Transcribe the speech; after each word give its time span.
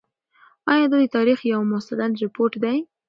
آیا 0.73 0.85
دا 0.91 0.97
د 1.03 1.05
تاریخ 1.15 1.39
یو 1.53 1.61
مستند 1.71 2.13
رپوټ 2.23 2.51
دی؟ 2.63 2.77